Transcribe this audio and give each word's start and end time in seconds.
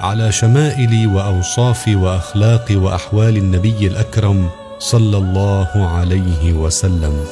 على 0.00 0.32
شمائل 0.32 1.06
وأوصاف 1.06 1.88
وأخلاق 1.88 2.66
وأحوال 2.72 3.36
النبي 3.36 3.86
الأكرم 3.86 4.50
صلى 4.78 5.16
الله 5.18 5.70
عليه 5.88 6.52
وسلم. 6.52 7.24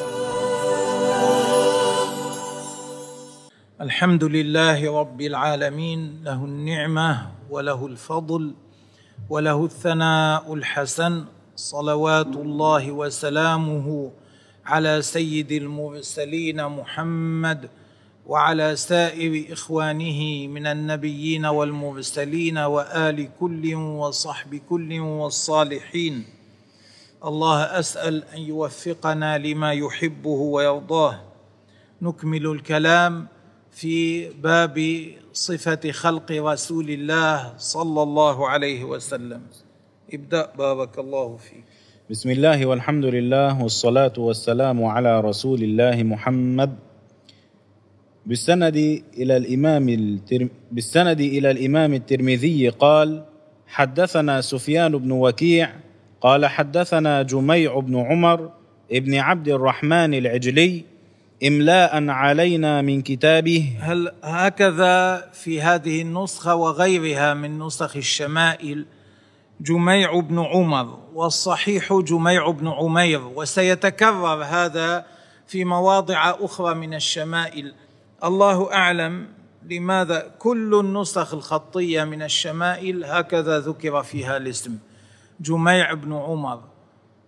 الحمد 3.80 4.24
لله 4.24 5.00
رب 5.00 5.20
العالمين 5.20 6.24
له 6.24 6.44
النعمة 6.44 7.26
وله 7.50 7.86
الفضل 7.86 8.54
وله 9.30 9.64
الثناء 9.64 10.54
الحسن 10.54 11.24
صلوات 11.56 12.26
الله 12.36 12.92
وسلامه 12.92 14.10
على 14.66 15.02
سيد 15.02 15.52
المرسلين 15.52 16.66
محمد 16.68 17.68
وعلى 18.26 18.76
سائر 18.76 19.52
إخوانه 19.52 20.46
من 20.46 20.66
النبيين 20.66 21.46
والمرسلين 21.46 22.58
وآل 22.58 23.28
كل 23.40 23.74
وصحب 23.74 24.60
كل 24.68 25.00
والصالحين. 25.00 26.24
الله 27.24 27.62
أسأل 27.62 28.24
أن 28.24 28.40
يوفقنا 28.40 29.38
لما 29.38 29.72
يحبه 29.72 30.40
ويرضاه. 30.54 31.20
نكمل 32.02 32.46
الكلام 32.46 33.26
في 33.72 34.28
باب 34.28 34.76
صفة 35.32 35.92
خلق 35.92 36.32
رسول 36.32 36.90
الله 36.90 37.52
صلى 37.58 38.02
الله 38.02 38.48
عليه 38.48 38.84
وسلم. 38.84 39.42
ابدأ 40.12 40.52
بارك 40.58 40.98
الله 40.98 41.36
فيك. 41.36 41.64
بسم 42.10 42.30
الله 42.30 42.66
والحمد 42.66 43.04
لله 43.04 43.62
والصلاة 43.62 44.12
والسلام 44.18 44.84
على 44.84 45.20
رسول 45.20 45.62
الله 45.62 46.02
محمد 46.02 46.76
بالسند 48.26 48.76
إلى 49.18 49.36
الإمام 49.36 49.88
الترم 49.88 50.48
بالسند 50.72 51.20
إلى 51.20 51.50
الإمام 51.50 51.94
الترمذي 51.94 52.68
قال 52.68 53.24
حدثنا 53.66 54.40
سفيان 54.40 54.98
بن 54.98 55.12
وكيع 55.12 55.72
قال 56.20 56.46
حدثنا 56.46 57.22
جميع 57.22 57.80
بن 57.80 57.96
عمر 57.96 58.50
ابن 58.92 59.14
عبد 59.14 59.48
الرحمن 59.48 60.14
العجلي 60.14 60.84
إملاء 61.46 62.08
علينا 62.08 62.82
من 62.82 63.02
كتابه. 63.02 63.76
هل 63.80 64.12
هكذا 64.22 65.30
في 65.32 65.62
هذه 65.62 66.02
النسخة 66.02 66.54
وغيرها 66.54 67.34
من 67.34 67.58
نسخ 67.58 67.96
الشمائل؟ 67.96 68.86
جميع 69.60 70.20
بن 70.20 70.38
عمر 70.38 70.98
والصحيح 71.14 71.92
جميع 71.92 72.50
بن 72.50 72.68
عمير 72.68 73.20
وسيتكرر 73.34 74.44
هذا 74.44 75.04
في 75.46 75.64
مواضع 75.64 76.30
أخرى 76.40 76.74
من 76.74 76.94
الشمائل. 76.94 77.74
الله 78.24 78.72
أعلم 78.72 79.26
لماذا 79.62 80.30
كل 80.38 80.80
النسخ 80.80 81.34
الخطية 81.34 82.04
من 82.04 82.22
الشمائل 82.22 83.04
هكذا 83.04 83.58
ذكر 83.58 84.02
فيها 84.02 84.36
الاسم. 84.36 84.78
جميع 85.40 85.92
بن 85.92 86.12
عمر. 86.12 86.60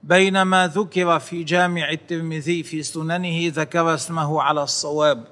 بينما 0.02 0.66
ذكر 0.66 1.18
في 1.18 1.44
جامع 1.44 1.90
الترمذي 1.90 2.62
في 2.62 2.82
سننه 2.82 3.52
ذكر 3.54 3.94
اسمه 3.94 4.42
على 4.42 4.62
الصواب. 4.62 5.24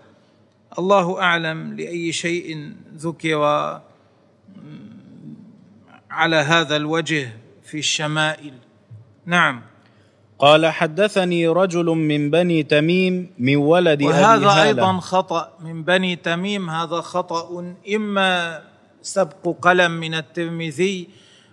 الله 0.79 1.21
أعلم 1.23 1.75
لأي 1.75 2.13
شيء 2.13 2.73
ذكر 2.97 3.43
على 6.11 6.37
هذا 6.37 6.77
الوجه 6.77 7.33
في 7.63 7.79
الشمائل. 7.79 8.55
نعم. 9.27 9.63
قال 10.45 10.67
حدثني 10.67 11.49
رجل 11.49 11.85
من 11.85 12.31
بني 12.31 12.63
تميم 12.63 13.31
من 13.39 13.57
ولد 13.57 14.03
أبي 14.03 14.05
وهذا 14.05 14.47
هالة. 14.49 14.63
أيضا 14.63 14.99
خطأ 15.01 15.53
من 15.61 15.83
بني 15.85 16.17
تميم 16.17 16.71
هذا 16.71 17.01
خطأ 17.01 17.75
إما 17.95 18.61
سبق 19.03 19.57
قلم 19.63 19.91
من 19.91 20.15
الترمذي 20.15 21.09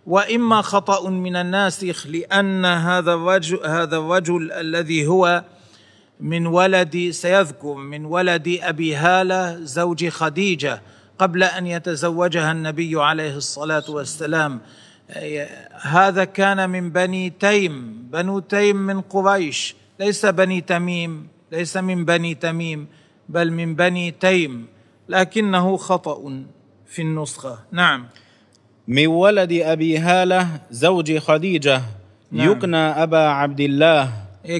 وإما 0.07 0.61
خطأ 0.61 1.09
من 1.09 1.35
الناسخ 1.35 2.07
لأن 2.07 2.65
هذا 2.65 3.13
الرجل 3.13 3.59
هذا 3.65 3.97
الرجل 3.97 4.51
الذي 4.51 5.07
هو 5.07 5.43
من 6.19 6.47
ولد 6.47 7.09
سيذكر 7.11 7.73
من 7.73 8.05
ولد 8.05 8.59
أبي 8.61 8.95
هالة 8.95 9.59
زوج 9.63 10.07
خديجة 10.07 10.81
قبل 11.19 11.43
أن 11.43 11.67
يتزوجها 11.67 12.51
النبي 12.51 13.01
عليه 13.01 13.35
الصلاة 13.35 13.83
والسلام. 13.89 14.61
هذا 15.81 16.23
كان 16.23 16.69
من 16.69 16.89
بني 16.89 17.29
تيم 17.29 18.07
بنو 18.11 18.39
تيم 18.39 18.75
من 18.75 19.01
قريش. 19.01 19.75
ليس 19.99 20.25
بني 20.25 20.61
تميم 20.61 21.27
ليس 21.51 21.77
من 21.77 22.05
بني 22.05 22.35
تميم 22.35 22.87
بل 23.29 23.51
من 23.51 23.75
بني 23.75 24.11
تيم. 24.11 24.65
لكنه 25.09 25.77
خطأ 25.77 26.43
في 26.87 27.01
النسخة. 27.01 27.59
نعم. 27.71 28.07
من 28.87 29.07
ولد 29.07 29.53
أبي 29.53 29.97
هالة 29.97 30.47
زوج 30.71 31.17
خديجة. 31.17 31.81
نعم. 32.31 32.51
يكنى 32.51 32.77
أبا 32.77 33.17
عبد 33.17 33.59
الله. 33.59 34.13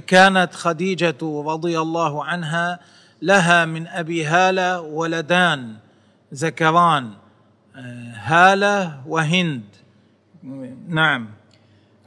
كانت 0.08 0.50
خديجة 0.54 1.18
رضي 1.22 1.80
الله 1.80 2.24
عنها 2.26 2.80
لها 3.22 3.66
من 3.66 3.88
أبي 3.88 4.26
هالة 4.26 4.82
ولدان 4.82 5.76
ذكران 6.34 7.10
آه، 7.76 8.14
هالة 8.16 9.02
وهند. 9.08 9.64
نعم. 10.88 11.28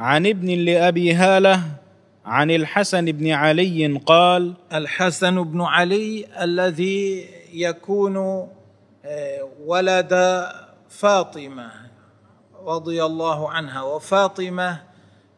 عن 0.01 0.27
ابن 0.27 0.51
لأبي 0.51 1.15
هالة 1.15 1.63
عن 2.27 2.51
الحسن 2.51 3.05
بن 3.05 3.31
علي 3.31 3.99
قال 4.07 4.55
الحسن 4.73 5.43
بن 5.43 5.61
علي 5.61 6.27
الذي 6.43 7.29
يكون 7.53 8.17
آه، 9.07 9.49
ولد 9.67 10.45
فاطمة 10.89 11.71
رضي 12.67 13.05
الله 13.05 13.51
عنها 13.51 13.83
وفاطمة 13.83 14.81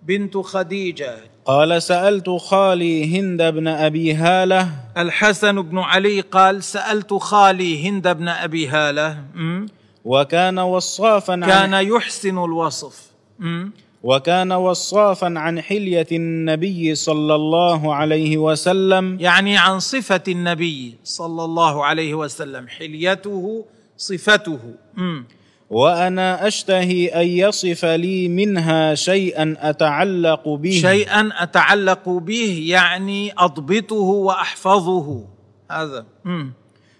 بنت 0.02 0.36
خديجة. 0.36 1.16
قال 1.44 1.82
سألت 1.82 2.30
خالي 2.30 3.18
هند 3.18 3.42
بن 3.42 3.68
أبي 3.68 4.14
هالة. 4.14 4.68
الحسن 4.96 5.62
بن 5.62 5.78
علي 5.78 6.20
قال 6.20 6.62
سألت 6.62 7.14
خالي 7.14 7.88
هند 7.88 8.08
بن 8.08 8.28
أبي 8.28 8.68
هالة. 8.68 9.18
م? 9.34 9.66
وكان 10.06 10.58
وصافا 10.58 11.32
عن 11.32 11.44
كان 11.44 11.86
يحسن 11.86 12.38
الوصف 12.38 13.10
م? 13.38 13.68
وكان 14.02 14.52
وصافا 14.52 15.34
عن 15.36 15.60
حلية 15.60 16.06
النبي 16.12 16.94
صلى 16.94 17.34
الله 17.34 17.94
عليه 17.94 18.38
وسلم 18.38 19.20
يعني 19.20 19.56
عن 19.56 19.78
صفة 19.78 20.22
النبي 20.28 20.94
صلى 21.04 21.44
الله 21.44 21.84
عليه 21.84 22.14
وسلم 22.14 22.68
حليته 22.68 23.64
صفته 23.96 24.58
م? 24.96 25.22
وأنا 25.70 26.46
أشتهي 26.46 27.08
أن 27.08 27.26
يصف 27.26 27.84
لي 27.84 28.28
منها 28.28 28.94
شيئا 28.94 29.56
أتعلق 29.60 30.48
به 30.48 30.80
شيئا 30.80 31.30
أتعلق 31.34 32.08
به 32.08 32.64
يعني 32.66 33.32
أضبطه 33.38 33.96
وأحفظه 33.96 35.24
هذا 35.70 36.06
م. 36.24 36.46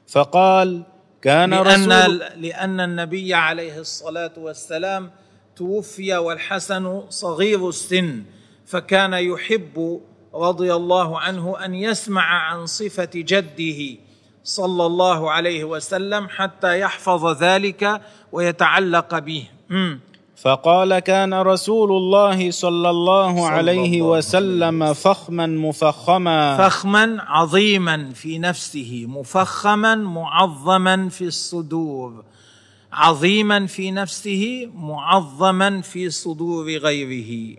فقال 0.06 0.83
كان 1.22 1.50
لأن 1.50 1.62
رسول 1.62 2.19
لأن 2.37 2.81
النبي 2.81 3.34
عليه 3.34 3.78
الصلاة 3.78 4.32
والسلام 4.37 5.10
توفي 5.56 6.16
والحسن 6.16 7.03
صغير 7.09 7.69
السن 7.69 8.24
فكان 8.66 9.13
يحب 9.13 10.01
رضي 10.34 10.74
الله 10.74 11.18
عنه 11.21 11.65
أن 11.65 11.74
يسمع 11.74 12.51
عن 12.51 12.66
صفة 12.66 13.10
جده 13.15 13.98
صلى 14.45 14.86
الله 14.86 15.30
عليه 15.30 15.65
وسلم 15.65 16.28
حتى 16.28 16.80
يحفظ 16.80 17.42
ذلك 17.42 18.01
ويتعلق 18.33 19.19
به. 19.19 19.45
فقال 20.36 20.98
كان 20.98 21.34
رسول 21.34 21.92
الله 21.92 22.50
صلى 22.50 22.91
الله 22.91 23.47
عليه 23.47 24.03
وسلم 24.03 24.92
فخما 24.92 25.47
مفخما. 25.47 26.56
فخما 26.56 27.16
عظيما 27.27 28.10
في 28.15 28.38
نفسه 28.38 29.04
مفخما 29.09 29.94
معظما 29.94 31.09
في 31.09 31.24
الصدور. 31.24 32.24
عظيما 32.92 33.66
في 33.66 33.91
نفسه 33.91 34.71
معظما 34.74 35.80
في 35.80 36.10
صدور 36.10 36.66
غيره. 36.71 37.56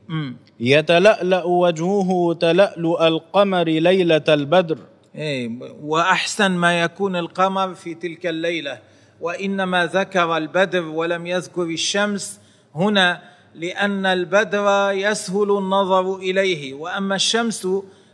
يتلألأ 0.59 1.43
وجهه 1.43 2.33
تلألؤ 2.33 3.07
القمر 3.07 3.63
ليلة 3.63 4.23
البدر. 4.29 4.77
إيه، 5.15 5.51
وأحسن 5.81 6.51
ما 6.51 6.81
يكون 6.81 7.15
القمر 7.15 7.73
في 7.73 7.93
تلك 7.93 8.27
الليلة. 8.27 8.79
وإنما 9.21 9.85
ذكر 9.85 10.37
البدر 10.37 10.83
ولم 10.83 11.27
يذكر 11.27 11.63
الشمس 11.63 12.39
هنا 12.77 13.21
لأن 13.55 14.05
البدر 14.05 14.91
يسهل 14.91 15.57
النظر 15.57 16.15
إليه 16.15 16.73
وأما 16.73 17.15
الشمس 17.15 17.67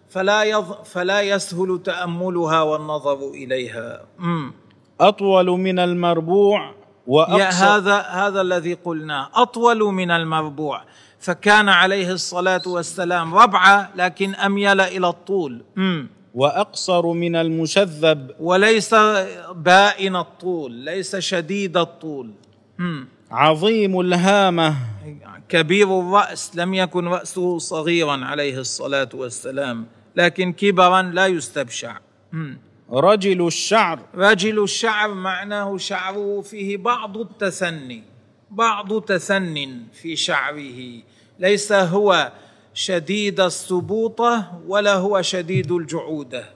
فلا 0.10 0.44
يظ 0.44 0.72
فلا 0.86 1.22
يسهل 1.22 1.80
تأملها 1.86 2.62
والنظر 2.62 3.30
إليها 3.30 4.02
مم. 4.20 4.54
أطول 5.00 5.46
من 5.46 5.80
المربوع 5.80 6.60
يا 6.68 6.74
وأقصر 7.08 7.66
هذا 7.66 7.98
هذا 8.00 8.42
الذي 8.42 8.74
قلناه 8.74 9.30
أطول 9.36 9.80
من 9.80 10.12
المربوع 10.12 10.84
فكان 11.20 11.70
عليه 11.70 12.12
الصلاة 12.12 12.62
والسلام 12.68 13.36
ربعة 13.36 13.90
لكن 13.96 14.36
أميل 14.36 14.82
إلى 14.82 15.08
الطول 15.08 15.62
مم. 15.76 16.08
وأقصر 16.34 17.08
من 17.08 17.36
المشذب 17.36 18.32
وليس 18.40 18.96
بائن 19.56 20.16
الطول 20.16 20.72
ليس 20.72 21.16
شديد 21.16 21.78
الطول 21.78 22.30
مم. 22.78 23.08
عظيم 23.34 24.00
الهامة. 24.00 24.76
كبير 25.50 26.00
الرأس 26.00 26.56
لم 26.56 26.74
يكن 26.74 27.08
رأسه 27.08 27.58
صغيرا 27.58 28.26
عليه 28.26 28.58
الصلاة 28.58 29.10
والسلام 29.14 29.86
لكن 30.16 30.54
كبرا 30.54 31.02
لا 31.02 31.28
يستبشع. 31.28 31.98
رجل 32.92 33.48
الشعر. 33.48 34.00
رجل 34.16 34.64
الشعر 34.64 35.14
معناه 35.14 35.78
شعره 35.78 36.42
فيه 36.42 36.78
بعض 36.78 37.18
التثني 37.18 38.04
بعض 38.52 39.02
تثن 39.02 39.82
في 40.02 40.16
شعره. 40.16 41.02
ليس 41.40 41.72
هو 41.72 42.32
شديد 42.74 43.40
السبوطة 43.40 44.62
ولا 44.68 44.94
هو 44.94 45.22
شديد 45.22 45.72
الجعودة. 45.72 46.50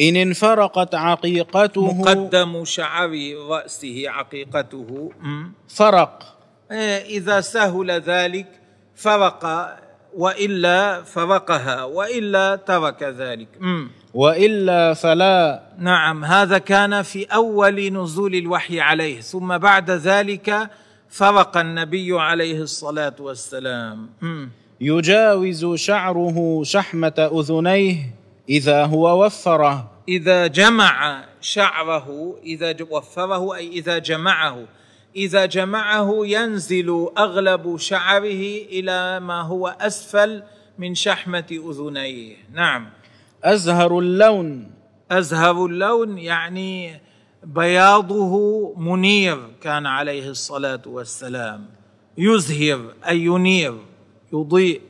إن 0.00 0.16
انفرقت 0.16 0.94
عقيقته 0.94 1.94
مقدم 1.94 2.64
شعر 2.64 3.10
رأسه 3.48 4.04
عقيقته. 4.06 5.10
فرق 5.68 6.36
إيه، 6.72 7.18
إذا 7.18 7.40
سهل 7.40 7.90
ذلك 7.90 8.46
فرق 8.94 9.42
وإلا 10.16 11.02
فرقها 11.02 11.84
وإلا 11.84 12.56
ترك 12.56 13.02
ذلك. 13.02 13.48
وإلا 14.14 14.94
فلا 14.94 15.62
نعم 15.78 16.24
هذا 16.24 16.58
كان 16.58 17.02
في 17.02 17.24
أول 17.24 17.92
نزول 17.92 18.34
الوحي 18.34 18.80
عليه 18.80 19.20
ثم 19.20 19.58
بعد 19.58 19.90
ذلك 19.90 20.70
فرق 21.08 21.56
النبي 21.56 22.20
عليه 22.20 22.60
الصلاة 22.60 23.14
والسلام. 23.20 24.08
يجاوز 24.80 25.74
شعره 25.74 26.62
شحمة 26.62 27.30
أذنيه 27.40 28.14
إذا 28.48 28.84
هو 28.84 29.24
وفره. 29.24 29.90
إذا 30.08 30.46
جمع 30.46 31.24
شعره 31.40 32.36
إذا 32.42 32.72
ج- 32.72 32.86
وفره 32.90 33.56
أي 33.56 33.68
إذا 33.68 33.98
جمعه. 33.98 34.64
إذا 35.16 35.46
جمعه 35.46 36.12
ينزل 36.24 37.08
أغلب 37.18 37.76
شعره 37.76 38.44
إلى 38.70 39.20
ما 39.20 39.40
هو 39.42 39.76
أسفل 39.80 40.42
من 40.78 40.94
شحمة 40.94 41.46
أذنيه. 41.70 42.36
نعم. 42.52 42.88
أزهر 43.44 43.98
اللون. 43.98 44.70
أزهر 45.10 45.66
اللون 45.66 46.18
يعني 46.18 47.00
بياضه 47.44 48.74
منير 48.76 49.38
كان 49.60 49.86
عليه 49.86 50.28
الصلاة 50.28 50.82
والسلام. 50.86 51.66
يزهر 52.18 52.94
أي 53.08 53.20
ينير 53.20 53.74
يضيء. 54.32 54.80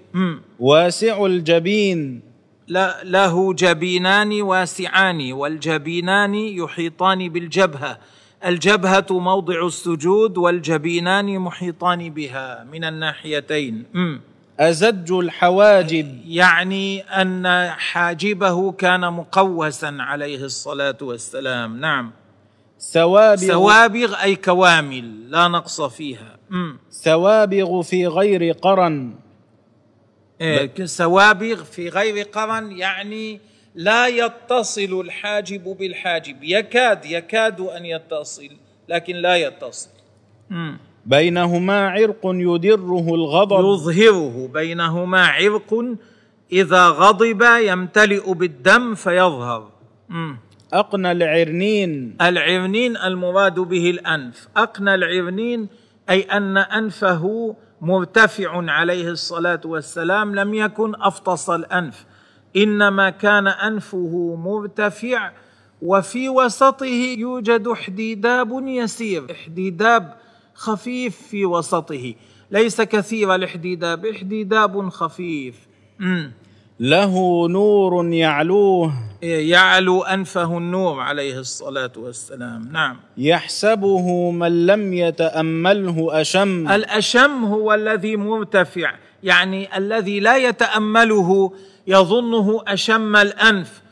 واسع 0.58 1.26
الجبين. 1.26 2.22
له 2.68 3.52
جبينان 3.54 4.42
واسعان 4.42 5.32
والجبينان 5.32 6.34
يحيطان 6.34 7.28
بالجبهة. 7.28 7.98
الجبهة 8.44 9.06
موضع 9.10 9.66
السجود 9.66 10.38
والجبينان 10.38 11.38
محيطان 11.38 12.10
بها 12.10 12.66
من 12.72 12.84
الناحيتين. 12.84 13.84
أزج 14.60 15.12
الحواجب. 15.12 16.20
يعني 16.26 17.00
أن 17.00 17.70
حاجبه 17.70 18.72
كان 18.72 19.12
مقوسا 19.12 19.96
عليه 20.00 20.44
الصلاة 20.44 20.98
والسلام. 21.02 21.80
نعم. 21.80 22.12
سوابغ, 22.78 23.46
سوابغ 23.46 24.22
أي 24.22 24.36
كوامل 24.36 25.30
لا 25.30 25.48
نقص 25.48 25.80
فيها. 25.80 26.36
سوابغ 26.90 27.82
في 27.82 28.06
غير 28.06 28.52
قرن. 28.52 29.14
إيه، 30.40 30.84
سوابغ 30.84 31.64
في 31.64 31.88
غير 31.88 32.24
قرن 32.24 32.72
يعني 32.72 33.40
لا 33.74 34.06
يتصل 34.06 35.00
الحاجب 35.00 35.64
بالحاجب. 35.64 36.36
يكاد 36.42 37.04
يكاد 37.04 37.60
أن 37.60 37.86
يتصل 37.86 38.50
لكن 38.88 39.16
لا 39.16 39.36
يتصل. 39.36 39.90
مم. 40.50 40.78
بينهما 41.06 41.88
عرق 41.88 42.20
يدره 42.24 43.14
الغضب. 43.14 43.58
يظهره. 43.58 44.50
بينهما 44.54 45.26
عرق 45.26 45.96
إذا 46.52 46.88
غضب 46.88 47.42
يمتلئ 47.60 48.32
بالدم 48.34 48.94
فيظهر. 48.94 49.68
مم. 50.08 50.38
أقنى 50.72 51.12
العرنين. 51.12 52.16
العرنين 52.20 52.96
المراد 52.96 53.54
به 53.54 53.90
الأنف. 53.90 54.48
أقنى 54.56 54.94
العرنين 54.94 55.68
أي 56.10 56.20
أن 56.20 56.56
أنفه 56.56 57.56
مرتفع 57.80 58.70
عليه 58.70 59.10
الصلاه 59.10 59.60
والسلام 59.64 60.34
لم 60.34 60.54
يكن 60.54 60.92
افطس 60.94 61.50
الانف 61.50 62.04
انما 62.56 63.10
كان 63.10 63.46
انفه 63.46 64.36
مرتفع 64.44 65.32
وفي 65.82 66.28
وسطه 66.28 66.86
يوجد 67.18 67.68
احديداب 67.68 68.68
يسير 68.68 69.26
احديداب 69.32 70.16
خفيف 70.54 71.16
في 71.16 71.46
وسطه 71.46 72.14
ليس 72.50 72.80
كثير 72.80 73.34
الاحديداب 73.34 74.06
احديداب 74.06 74.88
خفيف. 74.88 75.66
له 76.80 77.48
نور 77.48 78.06
يعلوه. 78.12 78.92
يعلو 79.22 80.02
أنفه 80.02 80.58
النور 80.58 81.00
عليه 81.00 81.38
الصلاة 81.38 81.92
والسلام. 81.96 82.68
نعم. 82.72 82.96
يحسبه 83.16 84.30
من 84.30 84.66
لم 84.66 84.94
يتأمله 84.94 86.20
أشم. 86.20 86.68
الأشم 86.68 87.44
هو 87.44 87.74
الذي 87.74 88.16
مرتفع 88.16 88.94
يعني 89.22 89.76
الذي 89.76 90.20
لا 90.20 90.36
يتأمله 90.36 91.52
يظنه 91.86 92.62
أشم 92.68 93.16
الأنف. 93.16 93.82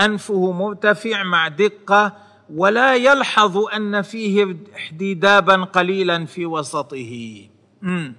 أنفه 0.00 0.52
مرتفع 0.52 1.22
مع 1.22 1.48
دقة 1.48 2.12
ولا 2.54 2.94
يلحظ 2.96 3.56
أن 3.76 4.02
فيه 4.02 4.56
احديدابا 4.76 5.64
قليلا 5.64 6.26
في 6.26 6.46
وسطه. 6.46 7.48
مم. 7.82 8.14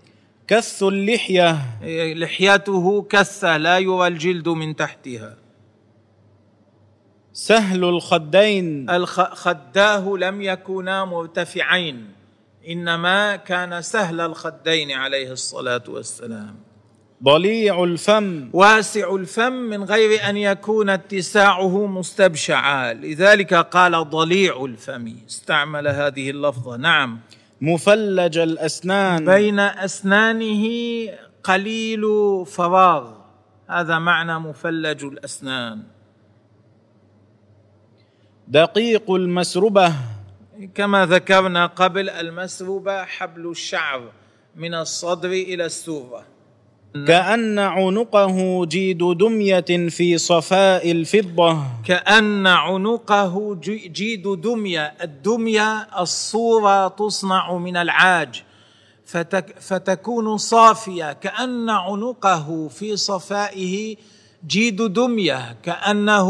كث 0.47 0.83
اللحية. 0.83 1.57
لحيته 2.13 3.01
كثه 3.09 3.57
لا 3.57 3.77
يرى 3.77 4.07
الجلد 4.07 4.49
من 4.49 4.75
تحتها. 4.75 5.37
سهل 7.33 7.83
الخدين. 7.83 8.89
الخ- 8.89 9.33
خداه 9.33 10.15
لم 10.17 10.41
يكونا 10.41 11.05
مرتفعين 11.05 12.07
إنما 12.69 13.35
كان 13.35 13.81
سهل 13.81 14.21
الخدين 14.21 14.91
عليه 14.91 15.31
الصلاة 15.31 15.83
والسلام. 15.87 16.55
ضليع 17.23 17.83
الفم. 17.83 18.49
واسع 18.53 19.15
الفم 19.15 19.53
من 19.53 19.83
غير 19.83 20.29
أن 20.29 20.37
يكون 20.37 20.89
اتساعه 20.89 21.87
مستبشعا. 21.87 22.93
لذلك 22.93 23.53
قال 23.53 24.09
ضليع 24.09 24.65
الفم. 24.65 25.15
استعمل 25.29 25.87
هذه 25.87 26.29
اللفظة. 26.29 26.77
نعم. 26.77 27.19
مفلج 27.63 28.37
الأسنان. 28.37 29.25
بين 29.25 29.59
أسنانه 29.59 30.65
قليل 31.43 32.03
فراغ. 32.45 33.11
هذا 33.69 33.99
معنى 33.99 34.39
مفلج 34.39 35.03
الأسنان. 35.03 35.83
دقيق 38.47 39.11
المسربة. 39.11 39.93
كما 40.75 41.05
ذكرنا 41.05 41.65
قبل 41.65 42.09
المسربة 42.09 43.03
حبل 43.03 43.51
الشعر 43.51 44.11
من 44.55 44.73
الصدر 44.73 45.29
إلى 45.29 45.65
السوره 45.65 46.32
كأن 46.93 47.59
عنقه 47.59 48.65
جيد 48.65 48.97
دمية 48.97 49.89
في 49.89 50.17
صفاء 50.17 50.91
الفضة. 50.91 51.57
كأن 51.85 52.47
عنقه 52.47 53.55
جي- 53.55 53.87
جيد 53.87 54.27
دمية. 54.41 54.93
الدمية 55.01 55.87
الصورة 55.99 56.87
تصنع 56.87 57.57
من 57.57 57.77
العاج. 57.77 58.43
فتك 59.05 59.55
فتكون 59.59 60.37
صافية. 60.37 61.13
كأن 61.13 61.69
عنقه 61.69 62.67
في 62.67 62.97
صفائه 62.97 63.95
جيد 64.47 64.81
دمية. 64.81 65.55
كأنه 65.63 66.29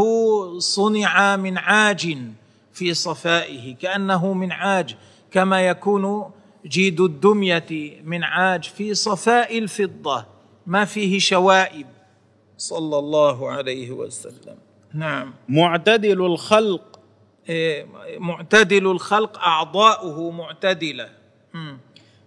صنع 0.60 1.36
من 1.36 1.58
عاج 1.58 2.17
في 2.74 2.93
صفائه. 2.93 3.75
كأنه 3.75 4.34
من 4.34 4.51
عاج. 4.51 4.96
كما 5.32 5.62
يكون 5.67 6.24
جيد 6.67 7.01
الدمية 7.01 8.00
من 8.03 8.24
عاج 8.24 8.63
في 8.63 8.93
صفاء 8.93 9.58
الفضة. 9.58 10.32
ما 10.67 10.86
فيه 10.86 11.20
شوائب. 11.20 11.86
صلى 12.58 13.00
الله 13.00 13.51
عليه 13.51 13.91
وسلم. 13.91 14.58
نعم. 14.93 15.34
معتدل 15.50 16.25
الخلق. 16.25 17.00
إيه، 17.50 17.86
معتدل 18.20 18.91
الخلق 18.91 19.39
أعضاؤه 19.39 20.32
معتدلة. 20.32 21.10
مم. 21.53 21.77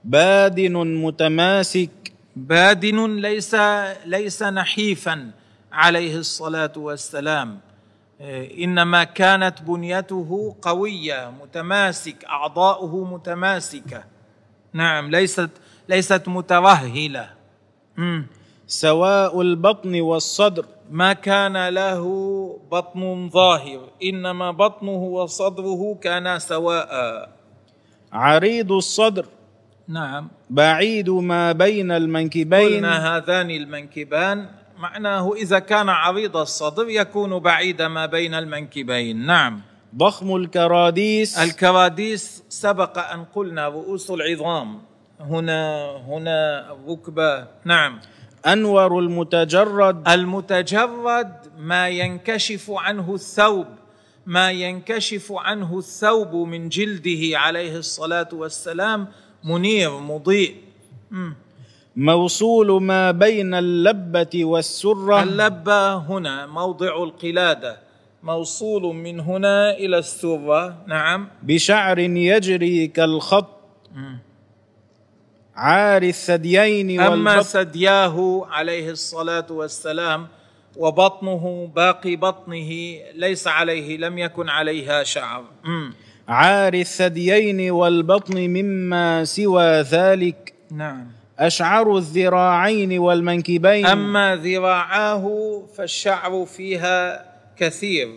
بادن 0.05 0.77
متماسك. 1.03 1.91
بادن 2.37 3.17
ليس 3.17 3.57
ليس 4.07 4.43
نحيفا 4.43 5.31
عليه 5.73 6.17
الصلاة 6.17 6.73
والسلام. 6.77 7.61
إيه، 8.21 8.65
إنما 8.65 9.05
كانت 9.05 9.63
بنيته 9.63 10.57
قوية 10.63 11.33
متماسك 11.43 12.25
أعضاؤه 12.25 13.05
متماسكة. 13.15 14.05
نعم 14.73 15.11
ليست 15.11 15.51
ليست 15.89 16.29
مترهله 16.29 17.36
مم. 17.97 18.27
سواء 18.67 19.41
البطن 19.41 20.01
والصدر. 20.01 20.67
ما 20.91 21.13
كان 21.13 21.69
له 21.69 22.05
بطن 22.73 23.31
ظاهر 23.31 23.81
إنما 24.05 24.51
بطنه 24.51 25.03
وصدره 25.03 25.99
كانا 26.03 26.39
سواء. 26.39 26.91
عريض 28.13 28.73
الصدر. 28.73 29.27
نعم. 29.89 30.29
بعيد 30.51 31.11
ما 31.11 31.53
بين 31.53 31.93
المنكبين. 31.93 32.77
قلنا 32.77 33.17
هذان 33.17 33.51
المنكبان 33.51 34.49
معناه 34.79 35.35
إذا 35.35 35.59
كان 35.59 35.89
عريض 35.89 36.37
الصدر 36.37 36.89
يكون 36.89 37.39
بعيد 37.39 37.83
ما 37.83 38.07
بين 38.07 38.35
المنكبين. 38.35 39.27
نعم. 39.27 39.61
ضخم 39.97 40.37
الكراديس. 40.37 41.39
الكراديس 41.39 42.45
سبق 42.49 42.99
أن 42.99 43.25
قلنا 43.35 43.69
رؤوس 43.69 44.11
العظام. 44.11 44.81
هنا 45.21 45.91
هنا 45.97 46.73
الركبه 46.73 47.47
نعم. 47.65 48.01
أنور 48.47 48.99
المتجرد. 48.99 50.09
المتجرد 50.09 51.33
ما 51.59 51.89
ينكشف 51.89 52.71
عنه 52.71 53.15
الثوب 53.15 53.67
ما 54.27 54.51
ينكشف 54.51 55.33
عنه 55.33 55.79
الثوب 55.79 56.35
من 56.35 56.69
جلده 56.69 57.39
عليه 57.39 57.77
الصلاة 57.77 58.29
والسلام. 58.33 59.09
منير 59.45 59.99
مضيء. 59.99 60.55
موصول 61.97 62.83
ما 62.83 63.11
بين 63.11 63.55
اللبة 63.55 64.45
والسرة. 64.45 65.23
اللبة 65.23 65.95
هنا 65.95 66.47
موضع 66.47 67.03
القلادة. 67.05 67.81
موصول 68.23 68.95
من 68.95 69.21
هنا 69.21 69.71
إلى 69.71 69.99
السرة. 69.99 70.77
نعم. 70.87 71.29
بشعر 71.43 71.99
يجري 71.99 72.87
كالخط. 72.87 73.49
عاري 75.57 76.09
الثديين 76.09 77.01
والبطن. 77.01 77.43
ثدياه 77.43 78.47
عليه 78.51 78.91
الصلاة 78.91 79.47
والسلام 79.51 80.29
وبطنه 80.77 81.71
باقي 81.77 82.17
بطنه 82.17 82.71
ليس 83.15 83.49
عليه 83.49 83.97
لم 83.97 84.19
يكن 84.19 84.49
عليها 84.49 85.03
شعر. 85.03 85.45
عاري 86.29 86.81
الثديين 86.81 87.71
والبطن 87.71 88.37
مما 88.37 89.25
سوى 89.25 89.81
ذلك. 89.81 90.55
نعم. 90.71 91.07
أشعر 91.39 91.97
الذراعين 91.97 92.99
والمنكبين. 92.99 93.87
أما 93.87 94.37
ذراعاه 94.37 95.63
فالشعر 95.77 96.45
فيها 96.45 97.25
كثير 97.57 98.09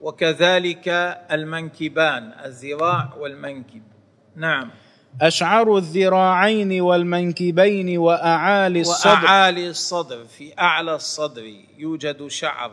وكذلك 0.00 0.88
المنكبان 1.32 2.32
الذراع 2.44 3.14
والمنكب. 3.20 3.82
نعم. 4.36 4.70
أشعر 5.22 5.76
الذراعين 5.76 6.80
والمنكبين 6.80 7.98
وأعالي 7.98 8.80
الصدر. 8.80 9.10
وأعالي 9.10 9.68
الصدر 9.68 10.24
في 10.24 10.52
أعلى 10.58 10.94
الصدر 10.94 11.42
يوجد 11.78 12.26
شعر. 12.26 12.70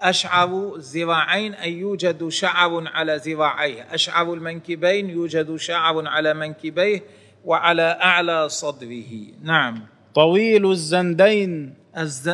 أشعر 0.00 0.74
الذراعين 0.76 1.54
أي 1.54 1.72
يوجد 1.72 2.28
شعر 2.28 2.88
على 2.88 3.16
ذراعيه. 3.16 3.86
أشعر 3.94 4.34
المنكبين 4.34 5.10
يوجد 5.10 5.56
شعر 5.56 6.08
على 6.08 6.34
منكبيه 6.34 7.02
وعلى 7.44 7.98
أعلى 8.02 8.48
صدره. 8.48 9.12
نعم. 9.42 9.80
طويل 10.14 10.70
الزندين. 10.70 11.74
الز... 11.98 12.30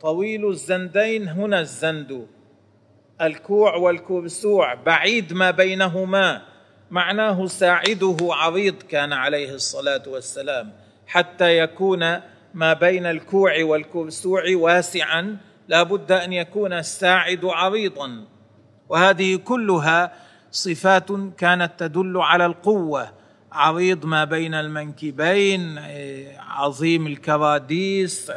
طويل 0.00 0.48
الزندين 0.48 1.28
هنا 1.28 1.60
الزند. 1.60 2.26
الكوع 3.20 3.76
والكرسوع 3.76 4.74
بعيد 4.74 5.32
ما 5.32 5.50
بينهما. 5.50 6.51
معناه 6.92 7.46
ساعده 7.46 8.16
عريض 8.20 8.74
كان 8.82 9.12
عليه 9.12 9.54
الصلاة 9.54 10.02
والسلام 10.06 10.72
حتى 11.06 11.58
يكون 11.58 12.20
ما 12.54 12.72
بين 12.72 13.06
الكوع 13.06 13.64
والكرسوع 13.64 14.42
واسعا 14.54 15.36
لا 15.68 15.82
بد 15.82 16.12
أن 16.12 16.32
يكون 16.32 16.72
الساعد 16.72 17.44
عريضا. 17.44 18.24
وهذه 18.88 19.36
كلها 19.36 20.12
صفات 20.50 21.08
كانت 21.38 21.72
تدل 21.78 22.16
على 22.16 22.46
القوة. 22.46 23.08
عريض 23.52 24.06
ما 24.06 24.24
بين 24.24 24.54
المنكبين 24.54 25.78
عظيم 26.38 27.06
الكراديس 27.06 28.32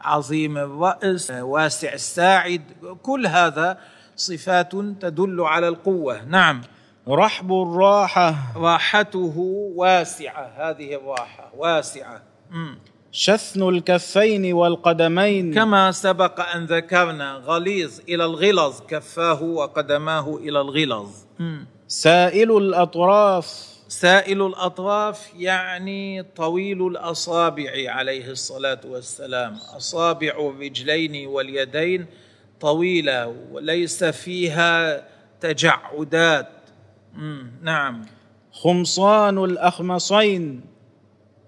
عظيم 0.00 0.58
الرأس 0.58 1.30
واسع 1.30 1.92
الساعد 1.92 2.62
كل 3.02 3.26
هذا 3.26 3.78
صفات 4.16 4.72
تدل 5.00 5.40
على 5.40 5.68
القوة. 5.68 6.24
نعم. 6.24 6.62
رحب 7.10 7.52
الراحة. 7.52 8.34
راحته 8.56 9.34
واسعة 9.76 10.52
هذه 10.56 10.94
الراحة 10.94 11.52
واسعة. 11.56 12.22
مم. 12.50 12.78
شثن 13.12 13.68
الكفين 13.68 14.52
والقدمين. 14.52 15.54
كما 15.54 15.92
سبق 15.92 16.40
أن 16.54 16.64
ذكرنا 16.64 17.32
غليظ 17.34 18.00
إلى 18.08 18.24
الغلظ 18.24 18.80
كفاه 18.88 19.42
وقدماه 19.42 20.36
إلى 20.36 20.60
الغلظ. 20.60 21.10
سائل 21.88 22.56
الأطراف. 22.56 23.46
سائل 23.88 24.46
الأطراف 24.46 25.28
يعني 25.38 26.22
طويل 26.22 26.86
الأصابع 26.86 27.70
عليه 27.86 28.30
الصلاة 28.30 28.80
والسلام. 28.84 29.56
أصابع 29.76 30.32
الرجلين 30.38 31.26
واليدين 31.26 32.06
طويلة 32.60 33.34
وليس 33.52 34.04
فيها 34.04 35.04
تجعدات. 35.40 36.48
نعم. 37.62 38.02
خمصان 38.52 39.44
الأخمصين. 39.44 40.60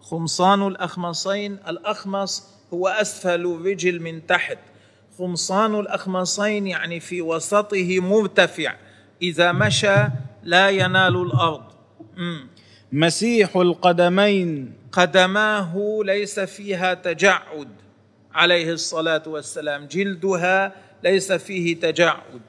خمصان 0.00 0.66
الأخمصين 0.66 1.52
الأخمص 1.69 2.49
هو 2.75 2.88
أسفل 2.88 3.47
الرجل 3.47 4.00
من 4.00 4.26
تحت. 4.26 4.59
خمصان 5.19 5.81
الأخمصين 5.81 6.66
يعني 6.66 7.00
في 7.00 7.23
وسطه 7.23 8.00
مرتفع. 8.00 8.75
إذا 9.23 9.52
مشى 9.52 9.97
لا 10.42 10.71
ينال 10.71 11.16
الأرض. 11.16 11.62
مم. 12.16 12.47
مسيح 12.92 13.57
القدمين. 13.57 14.73
قدماه 14.92 16.00
ليس 16.04 16.40
فيها 16.40 16.95
تجعد. 16.95 17.69
عليه 18.35 18.73
الصلاة 18.73 19.23
والسلام 19.26 19.87
جلدها 19.87 20.73
ليس 21.04 21.33
فيه 21.33 21.81
تجعد. 21.81 22.40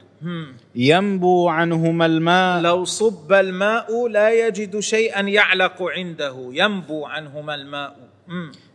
ينبو 0.76 1.50
عنهما 1.50 2.06
الماء. 2.06 2.62
لو 2.62 2.86
صب 2.86 3.34
الماء 3.34 4.08
لا 4.08 4.48
يجد 4.48 4.80
شيئا 4.80 5.22
يعلق 5.22 5.84
عنده. 5.84 6.50
ينبو 6.52 7.06
عنهما 7.06 7.56
الماء. 7.56 7.96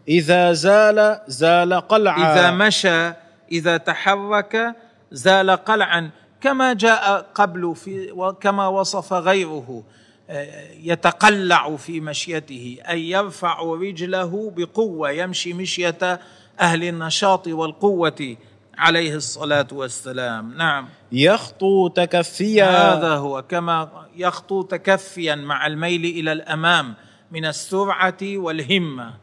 إذا 0.08 0.52
زال 0.52 1.20
زال 1.26 1.74
قلعا. 1.74 2.32
إذا 2.32 2.50
مشى 2.50 3.12
إذا 3.52 3.76
تحرك 3.76 4.74
زال 5.12 5.50
قلعا. 5.50 6.10
كما 6.40 6.72
جاء 6.72 7.26
قبل 7.34 7.74
في 7.74 8.12
وكما 8.12 8.66
وصف 8.68 9.12
غيره 9.12 9.84
آه، 10.30 10.70
يتقلع 10.82 11.76
في 11.76 12.00
مشيته 12.00 12.78
أي 12.88 13.10
يرفع 13.10 13.60
رجله 13.62 14.52
بقوة 14.56 15.10
يمشي 15.10 15.52
مشية 15.52 16.20
أهل 16.60 16.84
النشاط 16.84 17.48
والقوة. 17.48 18.36
عليه 18.78 19.14
الصلاة 19.14 19.66
والسلام. 19.72 20.54
نعم. 20.56 20.88
يخطو 21.12 21.88
تكفيا. 21.88 22.94
هذا 22.94 23.14
هو 23.14 23.42
كما 23.42 24.06
يخطو 24.16 24.62
تكفيا 24.62 25.34
مع 25.34 25.66
الميل 25.66 26.04
إلى 26.04 26.32
الأمام 26.32 26.94
من 27.32 27.44
السرعة 27.44 28.18
والهمة 28.22 29.14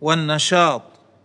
والنشاط. 0.00 0.82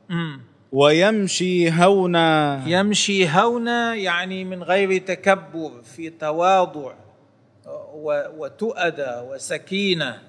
مم. 0.09 0.41
ويمشي 0.71 1.71
هونا. 1.71 2.61
يمشي 2.65 3.29
هونا 3.29 3.95
يعني 3.95 4.45
من 4.45 4.63
غير 4.63 4.97
تكبر 4.97 5.71
في 5.95 6.09
تواضع 6.09 6.93
وتؤدى 8.37 9.21
وسكينة. 9.29 10.21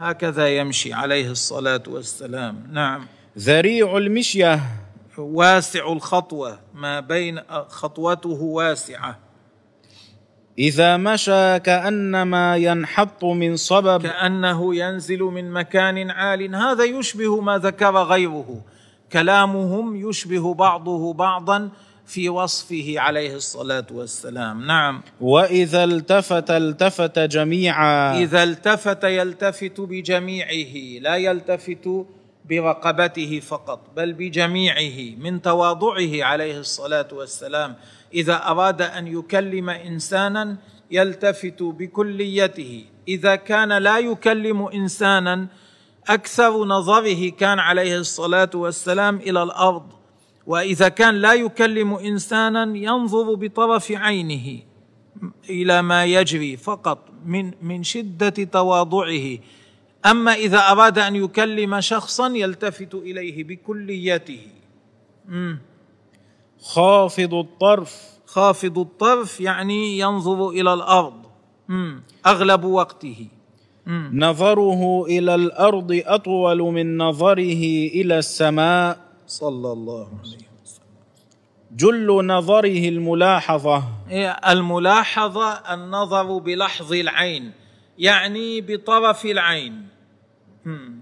هكذا 0.00 0.48
يمشي 0.48 0.92
عليه 0.92 1.30
الصلاة 1.30 1.82
والسلام. 1.86 2.68
نعم. 2.72 3.06
ذريع 3.38 3.96
المشية. 3.96 4.83
واسع 5.18 5.92
الخطوة 5.92 6.58
ما 6.74 7.00
بين 7.00 7.40
خطوته 7.68 8.42
واسعة. 8.42 9.18
إذا 10.58 10.96
مشى 10.96 11.58
كأنما 11.58 12.56
ينحط 12.56 13.24
من 13.24 13.56
صبب. 13.56 14.02
كأنه 14.02 14.74
ينزل 14.74 15.18
من 15.22 15.50
مكان 15.50 16.10
عال. 16.10 16.54
هذا 16.54 16.84
يشبه 16.84 17.40
ما 17.40 17.58
ذكر 17.58 17.96
غيره. 17.96 18.60
كلامهم 19.12 20.08
يشبه 20.08 20.54
بعضه 20.54 21.12
بعضا 21.12 21.70
في 22.06 22.28
وصفه 22.28 22.94
عليه 22.96 23.34
الصلاة 23.34 23.86
والسلام. 23.90 24.66
نعم. 24.66 25.02
وإذا 25.20 25.84
التفت 25.84 26.50
التفت 26.50 27.18
جميعا. 27.18 28.18
إذا 28.18 28.42
التفت 28.42 29.04
يلتفت 29.04 29.80
بجميعه 29.80 31.00
لا 31.00 31.16
يلتفت 31.16 31.88
برقبته 32.44 33.40
فقط 33.40 33.80
بل 33.96 34.12
بجميعه 34.12 35.16
من 35.18 35.42
تواضعه 35.42 36.24
عليه 36.24 36.58
الصلاة 36.58 37.08
والسلام. 37.12 37.76
إذا 38.14 38.36
أراد 38.46 38.82
أن 38.82 39.06
يكلم 39.06 39.70
إنسانا 39.70 40.56
يلتفت 40.90 41.62
بكليته. 41.62 42.84
إذا 43.08 43.36
كان 43.36 43.72
لا 43.72 43.98
يكلم 43.98 44.62
إنسانا 44.62 45.46
أكثر 46.08 46.64
نظره 46.64 47.28
كان 47.30 47.58
عليه 47.58 47.98
الصلاة 47.98 48.50
والسلام 48.54 49.16
إلى 49.16 49.42
الأرض. 49.42 49.92
وإذا 50.46 50.88
كان 50.88 51.14
لا 51.14 51.34
يكلم 51.34 51.94
إنسانا 51.94 52.76
ينظر 52.76 53.34
بطرف 53.34 53.92
عينه 53.92 54.60
إلى 55.50 55.82
ما 55.82 56.04
يجري 56.04 56.56
فقط 56.56 56.98
من 57.24 57.50
من 57.62 57.82
شدة 57.82 58.44
تواضعه. 58.44 59.38
أما 60.06 60.32
إذا 60.32 60.58
أراد 60.58 60.98
أن 60.98 61.16
يكلم 61.16 61.80
شخصا 61.80 62.28
يلتفت 62.28 62.94
إليه 62.94 63.44
بكليته 63.44 64.40
مم. 65.28 65.58
خافض 66.62 67.34
الطرف 67.34 68.02
خافض 68.26 68.78
الطرف 68.78 69.40
يعني 69.40 69.98
ينظر 69.98 70.48
إلى 70.48 70.74
الأرض 70.74 71.26
مم. 71.68 72.02
أغلب 72.26 72.64
وقته 72.64 73.26
مم. 73.86 74.10
نظره 74.14 75.04
إلى 75.04 75.34
الأرض 75.34 76.02
أطول 76.06 76.58
من 76.58 76.96
نظره 76.98 77.64
إلى 77.94 78.18
السماء 78.18 78.98
صلى 79.26 79.72
الله 79.72 80.06
عليه 80.08 80.20
وسلم 80.22 80.44
جل 81.72 82.26
نظره 82.26 82.88
الملاحظة 82.88 83.84
هي 84.08 84.40
الملاحظة 84.48 85.52
النظر 85.52 86.38
بلحظ 86.38 86.92
العين 86.92 87.52
يعني 87.98 88.60
بطرف 88.60 89.24
العين. 89.24 89.93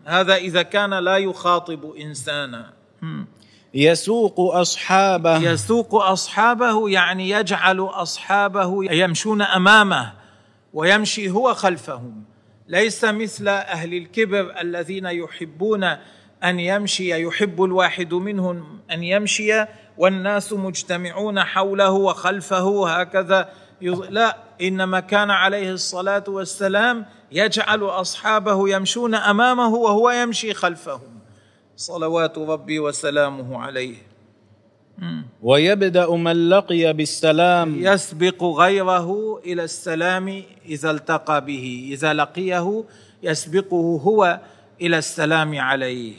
هذا 0.04 0.35
إذا 0.35 0.62
كان 0.62 0.95
لا 0.95 1.16
يخاطب 1.16 1.95
إنسانا. 2.00 2.73
مم. 3.02 3.26
يسوق 3.75 4.40
أصحابه. 4.40 5.37
يسوق 5.37 5.95
أصحابه 5.95 6.88
يعني 6.88 7.31
يجعل 7.31 7.81
أصحابه 7.81 8.95
يمشون 8.95 9.42
أمامه 9.42 10.12
ويمشي 10.73 11.31
هو 11.31 11.54
خلفهم. 11.54 12.25
ليس 12.69 13.04
مثل 13.04 13.49
أهل 13.49 13.95
الكبر 13.95 14.61
الذين 14.61 15.07
يحبون 15.07 15.85
أن 16.45 16.61
يمشي 16.61 17.23
يحب 17.23 17.64
الواحد 17.64 18.14
منهم 18.14 18.81
أن 18.90 19.02
يمشي 19.02 19.64
والناس 19.99 20.52
مجتمعون 20.52 21.40
حوله 21.40 21.90
وخلفه 21.90 22.88
هكذا 22.88 23.49
لا 23.90 24.36
إنما 24.60 25.00
كان 25.00 25.30
عليه 25.30 25.72
الصلاة 25.72 26.24
والسلام 26.28 27.06
يجعل 27.32 27.82
أصحابه 27.82 28.68
يمشون 28.68 29.14
أمامه 29.14 29.74
وهو 29.74 30.10
يمشي 30.10 30.54
خلفهم. 30.54 31.18
صلوات 31.76 32.38
ربي 32.38 32.78
وسلامه 32.78 33.58
عليه. 33.58 33.96
ويبدأ 35.42 36.10
من 36.10 36.48
لقي 36.48 36.92
بالسلام. 36.92 37.74
يسبق 37.84 38.44
غيره 38.44 39.40
إلى 39.46 39.64
السلام 39.64 40.42
إذا 40.68 40.90
التقى 40.90 41.44
به. 41.44 41.88
إذا 41.92 42.12
لقيه 42.12 42.84
يسبقه 43.22 44.00
هو 44.04 44.40
إلى 44.80 44.98
السلام 44.98 45.60
عليه. 45.60 46.12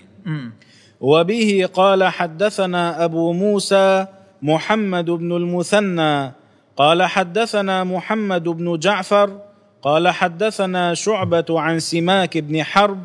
وبه 1.01 1.70
قال 1.74 2.03
حدثنا 2.03 3.03
أبو 3.03 3.34
موسى 3.34 4.08
محمد 4.41 5.05
بن 5.05 5.32
المثنى. 5.32 6.43
قال 6.77 7.03
حدثنا 7.03 7.84
محمد 7.84 8.44
بن 8.44 8.80
جعفر 8.80 9.39
قال 9.82 10.10
حدثنا 10.10 10.94
شعبة 10.94 11.46
عن 11.50 11.80
سماك 11.80 12.38
بن 12.38 12.63
حرب 12.63 13.00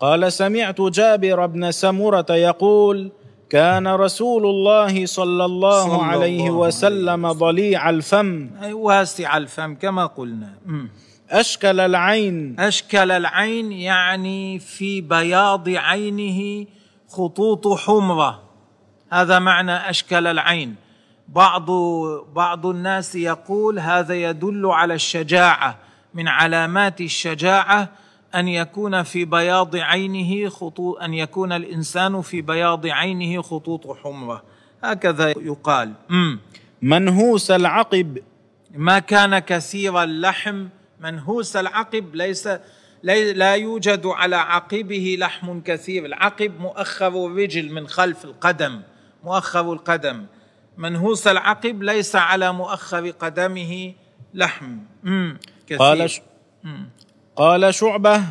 قال 0.00 0.32
سمعت 0.32 0.80
جابر 0.80 1.46
بن 1.46 1.70
سمرة 1.70 2.26
يقول 2.30 3.12
كان 3.50 3.88
رسول 3.88 4.46
الله 4.46 5.06
صلى 5.06 5.44
الله 5.44 5.84
صلى 5.84 6.02
عليه 6.02 6.40
الله 6.40 6.50
وسلم 6.50 7.32
ضليع 7.32 7.90
الفم. 7.90 8.50
واسع 8.72 9.36
الفم 9.36 9.74
كما 9.74 10.06
قلنا. 10.06 10.54
مم. 10.66 10.90
أشكل 11.30 11.80
العين. 11.80 12.60
أشكل 12.60 13.10
العين 13.10 13.72
يعني 13.72 14.58
في 14.58 15.00
بياض 15.00 15.68
عينه 15.68 16.66
خطوط 17.08 17.68
حمرة. 17.68 18.42
هذا 19.12 19.38
معنى 19.38 19.90
أشكل 19.90 20.26
العين. 20.26 20.85
بعض 21.28 21.70
بعض 22.34 22.66
الناس 22.66 23.14
يقول 23.14 23.78
هذا 23.78 24.14
يدل 24.14 24.66
على 24.66 24.94
الشجاعة 24.94 25.78
من 26.14 26.28
علامات 26.28 27.00
الشجاعة 27.00 27.88
أن 28.34 28.48
يكون 28.48 29.02
في 29.02 29.24
بياض 29.24 29.76
عينه 29.76 30.48
خطوط 30.48 30.98
أن 31.02 31.14
يكون 31.14 31.52
الإنسان 31.52 32.20
في 32.22 32.40
بياض 32.40 32.86
عينه 32.86 33.42
خطوط 33.42 33.96
حمرة. 33.98 34.42
هكذا 34.84 35.28
يقال. 35.28 35.92
مم. 36.08 36.40
منهوس 36.82 37.50
العقب. 37.50 38.18
ما 38.74 38.98
كان 38.98 39.38
كثير 39.38 40.02
اللحم 40.02 40.66
منهوس 41.00 41.56
العقب 41.56 42.14
ليس 42.14 42.48
لي- 43.02 43.32
لا 43.32 43.54
يوجد 43.54 44.06
على 44.06 44.36
عقبه 44.36 45.16
لحم 45.20 45.60
كثير. 45.60 46.04
العقب 46.06 46.60
مؤخر 46.60 47.26
الرجل 47.26 47.72
من 47.72 47.88
خلف 47.88 48.24
القدم 48.24 48.80
مؤخر 49.24 49.72
القدم. 49.72 50.26
منهوس 50.76 51.26
العقب 51.26 51.82
ليس 51.82 52.16
على 52.16 52.52
مؤخر 52.52 53.10
قدمه 53.10 53.92
لحم. 54.34 54.76
كثير. 55.66 55.78
قال 55.78 56.10
ش... 56.10 56.20
قال 57.36 57.74
شعبة 57.74 58.22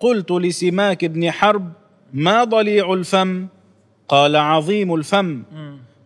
قلت 0.00 0.30
لسماك 0.30 1.04
بن 1.04 1.30
حرب 1.30 1.72
ما 2.12 2.44
ضليع 2.44 2.92
الفم؟ 2.92 3.46
قال 4.08 4.36
عظيم 4.36 4.94
الفم. 4.94 5.42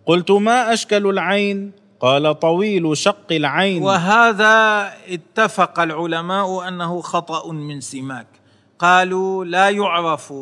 قلت 0.06 0.30
ما 0.30 0.72
أشكل 0.72 1.06
العين؟ 1.06 1.72
قال 2.00 2.38
طويل 2.38 2.96
شق 2.96 3.26
العين. 3.30 3.82
وهذا 3.82 4.84
اتفق 5.08 5.80
العلماء 5.80 6.68
أنه 6.68 7.00
خطأ 7.00 7.52
من 7.52 7.80
سماك. 7.80 8.26
قالوا 8.78 9.44
لا 9.44 9.70
يعرف 9.70 10.34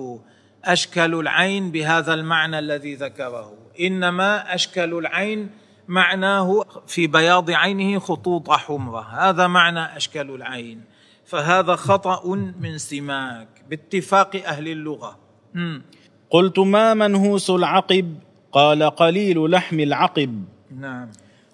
أشكل 0.65 1.15
العين 1.15 1.71
بهذا 1.71 2.15
المعنى 2.15 2.59
الذي 2.59 2.95
ذكره. 2.95 3.53
إنما 3.81 4.55
أشكل 4.55 4.99
العين 4.99 5.51
معناه 5.89 6.65
في 6.87 7.07
بياض 7.07 7.51
عينه 7.51 7.99
خطوط 7.99 8.51
حمرة. 8.51 9.01
هذا 9.01 9.47
معنى 9.47 9.97
أشكل 9.97 10.31
العين. 10.31 10.81
فهذا 11.25 11.77
خطأ 11.77 12.35
من 12.61 12.79
سماك 12.79 13.49
باتفاق 13.71 14.43
أهل 14.47 14.69
اللغة. 14.69 15.19
قلت 16.31 16.59
ما 16.59 16.95
منهوس 16.95 17.51
العقب؟ 17.51 18.15
قال 18.53 18.83
قليل 18.83 19.51
لحم 19.51 19.81
العقب. 19.81 20.45
نعم. 20.79 21.09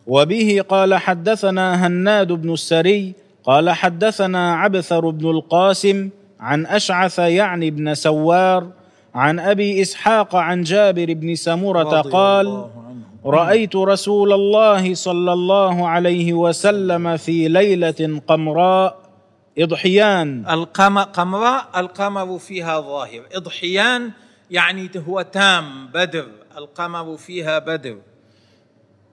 وبه 0.07 0.65
قال 0.69 0.95
حدثنا 0.95 1.87
هناد 1.87 2.33
بن 2.33 2.53
السري 2.53 3.15
قال 3.45 3.71
حدثنا 3.71 4.55
عبثر 4.55 5.11
بن 5.11 5.31
القاسم 5.31 6.11
عن 6.41 6.67
أشعث 6.67 7.19
يعني 7.19 7.71
بن 7.71 7.95
سوار 7.95 8.71
عن 9.17 9.39
أبي 9.39 9.83
إسحاق 9.83 10.37
عن 10.37 10.63
جابر 10.63 11.13
بن 11.13 11.35
سمرة 11.35 12.01
قال. 12.01 12.67
رأيت 13.27 13.77
رسول 13.77 14.33
الله 14.33 14.95
صلى 14.95 15.33
الله 15.33 15.89
عليه 15.89 16.33
وسلم 16.33 17.17
في 17.17 17.49
ليلة 17.49 18.21
قمراء 18.29 18.99
إضحيان. 19.59 20.45
القمر 20.51 21.03
قمراء 21.03 21.65
القمر 21.77 22.39
فيها 22.39 22.81
ظاهر. 22.81 23.23
إضحيان 23.35 24.11
يعني 24.51 24.91
هو 25.09 25.23
تام 25.23 25.87
بدر. 25.95 26.27
القمر 26.59 27.17
فيها 27.17 27.59
بدر. 27.59 27.97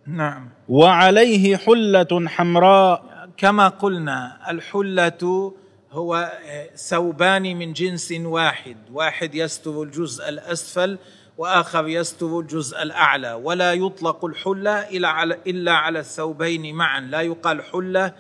نعم. 0.08 0.50
وعليه 0.70 1.58
حلة 1.58 2.28
حمراء. 2.28 3.04
كما 3.38 3.68
قلنا 3.68 4.52
الحلة 4.52 5.54
هو 5.94 6.32
ثوبان 6.76 7.58
من 7.58 7.74
جنس 7.74 8.12
واحد. 8.12 8.78
واحد 8.92 9.36
يستر 9.36 9.84
الجزء 9.84 10.30
الأسفل 10.30 10.98
وآخر 11.38 11.88
يستر 11.88 12.40
الجزء 12.40 12.82
الأعلى. 12.82 13.34
ولا 13.34 13.74
يطلق 13.74 14.26
الحلة 14.26 14.80
إلا 14.80 15.08
على, 15.08 15.38
إلا 15.48 15.72
على 15.72 16.00
الثوبين 16.00 16.76
معا. 16.76 17.00
لا 17.00 17.22
يقال 17.22 17.64
حلة 17.64 18.14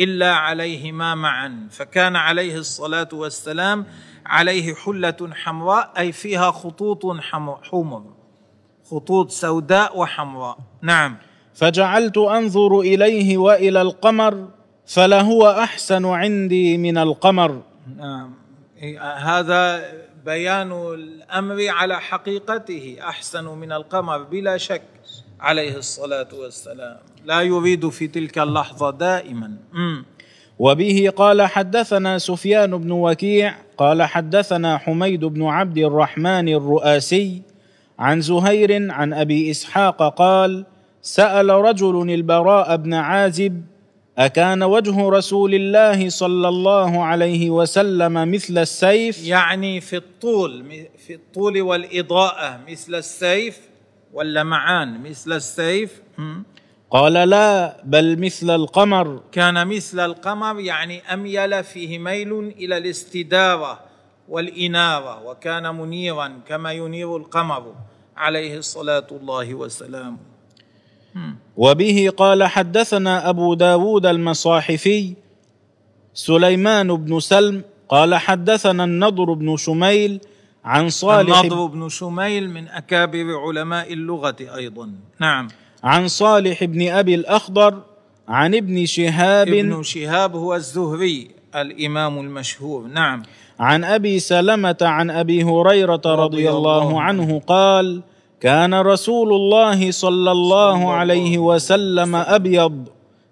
إلا 0.00 0.34
عليهما 0.34 1.14
معا. 1.14 1.68
فكان 1.70 2.16
عليه 2.16 2.56
الصلاة 2.56 3.08
والسلام 3.12 3.86
عليه 4.26 4.74
حلة 4.74 5.30
حمراء 5.32 5.92
أي 5.98 6.12
فيها 6.12 6.50
خطوط 6.50 7.20
حمر 7.20 8.04
خطوط 8.90 9.30
سوداء 9.30 9.98
وحمراء. 9.98 10.58
نعم. 10.82 11.16
فجعلت 11.54 12.18
أنظر 12.18 12.80
إليه 12.80 13.38
وإلى 13.38 13.82
القمر 13.82 14.48
فلهو 14.90 15.50
أحسن 15.50 16.04
عندي 16.04 16.78
من 16.78 16.98
القمر. 16.98 17.62
نعم. 17.96 18.34
هذا 19.18 19.82
بيان 20.24 20.72
الأمر 20.72 21.68
على 21.68 22.00
حقيقته 22.00 22.96
أحسن 23.00 23.44
من 23.44 23.72
القمر 23.72 24.22
بلا 24.22 24.56
شك 24.56 24.82
عليه 25.40 25.76
الصلاة 25.76 26.28
والسلام. 26.34 26.98
لا 27.24 27.40
يريد 27.40 27.88
في 27.88 28.06
تلك 28.06 28.38
اللحظة 28.38 28.90
دائما. 28.90 29.56
وبه 30.58 31.12
قال 31.16 31.42
حدثنا 31.42 32.18
سفيان 32.18 32.78
بن 32.78 32.90
وكيع 32.90 33.54
قال 33.78 34.02
حدثنا 34.02 34.78
حميد 34.78 35.24
بن 35.24 35.42
عبد 35.46 35.78
الرحمن 35.78 36.48
الرؤاسي 36.48 37.42
عن 37.98 38.20
زهير 38.20 38.92
عن 38.92 39.12
أبي 39.12 39.50
إسحاق 39.50 40.14
قال 40.18 40.66
سأل 41.02 41.50
رجل 41.50 42.10
البراء 42.10 42.76
بن 42.76 42.94
عازب 42.94 43.62
أكان 44.18 44.62
وجه 44.62 45.08
رسول 45.08 45.54
الله 45.54 46.08
صلى 46.08 46.48
الله 46.48 47.04
عليه 47.04 47.50
وسلم 47.50 48.30
مثل 48.30 48.58
السيف؟ 48.58 49.26
يعني 49.26 49.80
في 49.80 49.96
الطول 49.96 50.64
في 51.06 51.14
الطول 51.14 51.60
والإضاءة 51.62 52.60
مثل 52.68 52.94
السيف 52.94 53.60
واللمعان 54.12 55.02
مثل 55.02 55.32
السيف. 55.32 56.02
قال 56.90 57.12
لا 57.12 57.76
بل 57.84 58.18
مثل 58.18 58.50
القمر. 58.50 59.22
كان 59.32 59.66
مثل 59.66 60.00
القمر 60.00 60.60
يعني 60.60 61.02
أميل 61.12 61.64
فيه 61.64 61.98
ميل 61.98 62.32
إلى 62.58 62.76
الاستدارة 62.76 63.80
والإنارة 64.28 65.22
وكان 65.26 65.74
منيرا 65.74 66.40
كما 66.48 66.72
ينير 66.72 67.16
القمر 67.16 67.74
عليه 68.16 68.58
الصلاة 68.58 69.06
الله 69.12 69.54
والسلام. 69.54 70.18
وبه 71.56 72.12
قال 72.16 72.44
حدثنا 72.44 73.28
أبو 73.28 73.54
داود 73.54 74.06
المصاحفي 74.06 75.14
سليمان 76.14 76.96
بن 76.96 77.20
سلم 77.20 77.62
قال 77.88 78.14
حدثنا 78.14 78.84
النضر 78.84 79.32
بن 79.32 79.56
شميل 79.56 80.20
عن 80.64 80.88
صالح 80.88 81.40
النضر 81.40 81.66
بن 81.66 81.88
شميل 81.88 82.50
من 82.50 82.68
أكابر 82.68 83.38
علماء 83.46 83.92
اللغة 83.92 84.36
أيضا. 84.40 84.90
نعم. 85.20 85.48
عن 85.84 86.08
صالح 86.08 86.64
بن 86.64 86.88
أبي 86.88 87.14
الأخضر 87.14 87.82
عن 88.28 88.54
ابن 88.54 88.86
شهاب 88.86 89.48
ابن 89.48 89.82
شهاب 89.82 90.36
هو 90.36 90.54
الزهري 90.54 91.30
الإمام 91.54 92.18
المشهور. 92.18 92.86
نعم. 92.86 93.22
عن 93.60 93.84
أبي 93.84 94.18
سلمة 94.18 94.76
عن 94.82 95.10
أبي 95.10 95.44
هريرة 95.44 96.02
رضي 96.06 96.50
الله 96.50 97.02
عنه 97.02 97.40
قال 97.46 98.02
كان 98.40 98.74
رسول 98.74 99.32
الله 99.32 99.90
صلى 99.90 100.32
الله 100.32 100.92
عليه 100.92 101.38
وسلم 101.38 102.16
أبيض 102.16 102.88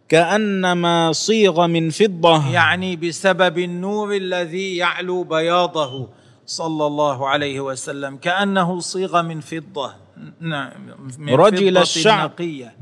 كأنما 0.09 1.13
صيغ 1.13 1.67
من 1.67 1.91
فضة 1.91 2.51
يعني 2.51 2.97
بسبب 2.97 3.59
النور 3.59 4.17
الذي 4.17 4.77
يعلو 4.77 5.23
بياضه 5.25 6.09
صلى 6.47 6.87
الله 6.87 7.29
عليه 7.29 7.61
وسلم 7.61 8.17
كأنه 8.17 8.81
صيغ 8.81 9.23
من 9.23 9.41
فضة 9.41 9.95
نعم 10.41 10.97
من 11.19 11.35
رجل 11.35 11.71
فضة 11.75 11.83
الشعب. 11.83 12.31
نقية. 12.31 12.75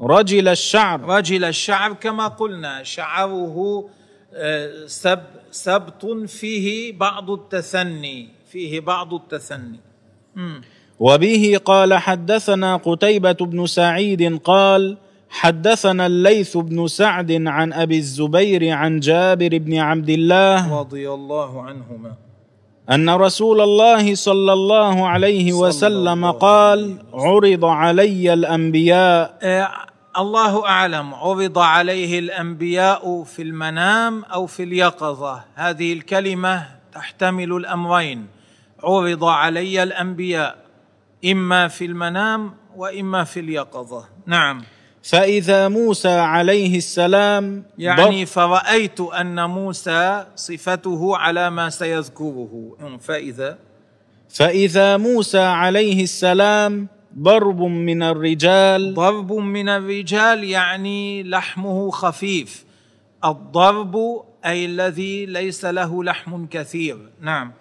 رجل 0.00 0.48
الشعر 0.48 1.00
رجل 1.00 1.44
الشعر 1.44 1.92
كما 1.92 2.28
قلنا 2.28 2.82
شعره 2.82 3.88
آه، 4.34 4.86
سب 4.86 5.22
سبط 5.50 6.06
فيه 6.26 6.98
بعض 6.98 7.30
التثني 7.30 8.28
فيه 8.50 8.80
بعض 8.80 9.14
التثني. 9.14 9.80
وبه 11.00 11.60
قال 11.64 11.94
حدثنا 11.94 12.76
قتيبة 12.76 13.32
بن 13.32 13.66
سعيد 13.66 14.38
قال 14.38 14.96
حدثنا 15.28 16.06
الليث 16.06 16.56
بن 16.56 16.86
سعد 16.86 17.32
عن 17.46 17.72
أبي 17.72 17.98
الزبير 17.98 18.70
عن 18.70 19.00
جابر 19.00 19.58
بن 19.58 19.78
عبد 19.78 20.10
الله 20.10 20.78
رضي 20.80 21.10
الله 21.10 21.62
عنهما. 21.62 22.12
أن 22.90 23.10
رسول 23.10 23.60
الله 23.60 24.14
صلى 24.14 24.52
الله 24.52 25.08
عليه 25.08 25.52
صلى 25.52 25.68
وسلم 25.68 26.24
الله 26.24 26.30
قال 26.30 26.98
عرض 27.14 27.64
علي 27.64 28.32
الأنبياء. 28.32 29.38
آه، 29.42 29.70
الله 30.18 30.66
أعلم. 30.66 31.14
عرض 31.14 31.58
عليه 31.58 32.18
الأنبياء 32.18 33.22
في 33.22 33.42
المنام 33.42 34.24
أو 34.24 34.46
في 34.46 34.62
اليقظة. 34.62 35.40
هذه 35.54 35.92
الكلمة 35.92 36.66
تحتمل 36.94 37.52
الأمرين. 37.52 38.26
عرض 38.84 39.24
علي 39.24 39.82
الانبياء 39.82 40.64
اما 41.24 41.68
في 41.68 41.84
المنام 41.84 42.54
واما 42.76 43.24
في 43.24 43.40
اليقظه. 43.40 44.04
نعم. 44.26 44.62
فإذا 45.02 45.68
موسى 45.68 46.08
عليه 46.08 46.76
السلام 46.76 47.64
يعني 47.78 48.26
فرايت 48.26 49.00
ان 49.00 49.44
موسى 49.50 50.26
صفته 50.36 51.16
على 51.16 51.50
ما 51.50 51.70
سيذكره. 51.70 52.76
فاذا. 53.00 53.58
فإذا 54.28 54.96
موسى 54.96 55.38
عليه 55.38 56.02
السلام 56.02 56.88
ضرب 57.18 57.60
من 57.62 58.02
الرجال. 58.02 58.94
ضرب 58.94 59.32
من 59.32 59.68
الرجال 59.68 60.44
يعني 60.44 61.22
لحمه 61.22 61.90
خفيف. 61.90 62.64
الضرب 63.24 63.96
أي 64.44 64.64
الذي 64.64 65.26
ليس 65.26 65.64
له 65.64 66.04
لحم 66.04 66.46
كثير. 66.46 66.98
نعم. 67.20 67.52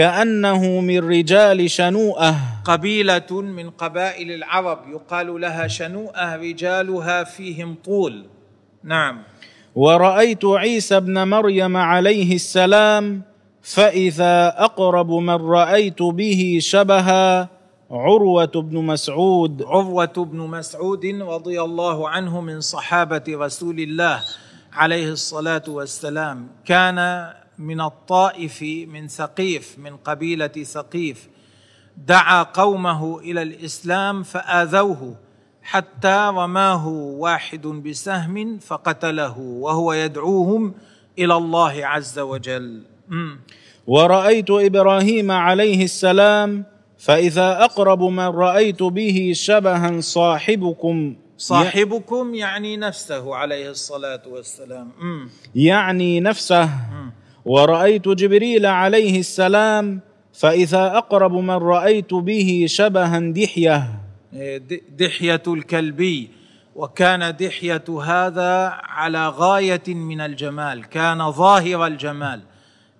كأنه 0.00 0.80
من 0.80 0.98
رجال 0.98 1.70
شنوءة. 1.70 2.36
قبيلة 2.64 3.30
من 3.30 3.70
قبائل 3.70 4.32
العرب 4.32 4.78
يقال 4.88 5.40
لها 5.40 5.68
شنوءة 5.68 6.36
رجالها 6.36 7.24
فيهم 7.24 7.76
طول. 7.84 8.24
نعم. 8.84 9.22
ورأيت 9.74 10.44
عيسى 10.44 11.00
بن 11.00 11.28
مريم 11.28 11.76
عليه 11.76 12.34
السلام 12.34 13.22
فإذا 13.62 14.54
أقرب 14.56 15.10
من 15.10 15.36
رأيت 15.36 16.02
به 16.02 16.58
شبها 16.60 17.48
عروة 17.90 18.54
بن 18.54 18.76
مسعود. 18.84 19.62
عروة 19.62 20.16
بن 20.16 20.38
مسعود 20.38 21.04
رضي 21.20 21.60
الله 21.60 22.08
عنه 22.08 22.40
من 22.40 22.60
صحابة 22.60 23.24
رسول 23.28 23.80
الله 23.80 24.20
عليه 24.72 25.12
الصلاة 25.12 25.64
والسلام. 25.68 26.48
كان 26.64 27.30
من 27.60 27.80
الطائف 27.80 28.62
من 28.88 29.08
ثقيف 29.08 29.78
من 29.78 29.96
قبيلة 29.96 30.56
ثقيف. 30.64 31.28
دعا 31.96 32.42
قومه 32.42 33.18
إلى 33.18 33.42
الإسلام 33.42 34.22
فآذوه 34.22 35.16
حتى 35.62 36.30
رماه 36.34 36.88
واحد 37.24 37.66
بسهم 37.66 38.58
فقتله 38.58 39.38
وهو 39.38 39.92
يدعوهم 39.92 40.74
إلى 41.18 41.34
الله 41.36 41.86
عز 41.86 42.18
وجل. 42.18 42.82
مم. 43.08 43.40
ورأيت 43.86 44.50
إبراهيم 44.50 45.30
عليه 45.30 45.84
السلام 45.84 46.64
فإذا 46.98 47.64
أقرب 47.64 48.02
من 48.02 48.26
رأيت 48.26 48.82
به 48.82 49.32
شبها 49.34 50.00
صاحبكم 50.00 51.16
صاحبكم 51.38 52.34
يعني 52.34 52.76
نفسه 52.76 53.34
عليه 53.34 53.70
الصلاة 53.70 54.22
والسلام. 54.26 54.92
يعني 55.54 56.20
نفسه. 56.20 56.70
ورأيت 57.50 58.08
جبريل 58.08 58.66
عليه 58.66 59.18
السلام 59.18 60.00
فإذا 60.32 60.86
أقرب 60.98 61.32
من 61.32 61.50
رأيت 61.50 62.14
به 62.14 62.64
شبها 62.68 63.18
دحية. 63.18 63.82
د- 64.34 64.80
دحية 64.98 65.42
الكلبي. 65.48 66.30
وكان 66.76 67.36
دحية 67.36 67.84
هذا 68.04 68.68
على 68.84 69.28
غاية 69.28 69.82
من 69.88 70.20
الجمال. 70.20 70.84
كان 70.88 71.30
ظاهر 71.32 71.86
الجمال. 71.86 72.40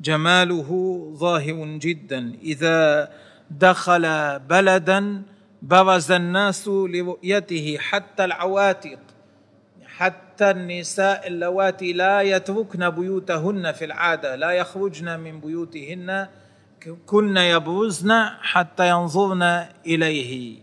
جماله 0.01 0.71
ظاهر 1.17 1.79
جدا. 1.79 2.33
إذا 2.43 3.09
دخل 3.51 4.39
بلدا 4.39 5.23
برز 5.63 6.13
الناس 6.13 6.69
لرؤيته 6.69 7.77
حتى 7.79 8.25
العواتق. 8.25 8.99
حتى 9.97 10.30
النساء 10.43 11.27
اللواتي 11.27 11.93
لا 11.93 12.21
يتركن 12.23 12.91
بيوتهن 12.91 13.73
في 13.73 13.85
العادة 13.85 14.37
لا 14.37 14.51
يخرجن 14.51 15.21
من 15.21 15.41
بيوتهن 15.41 16.27
كن 17.07 17.37
يبرزن 17.37 18.13
حتى 18.43 18.89
ينظرن 18.89 19.43
إليه 19.87 20.57